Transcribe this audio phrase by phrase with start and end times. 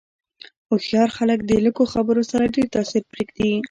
[0.69, 3.51] هوښیار خلک د لږو خبرو سره ډېر تاثیر پرېږدي.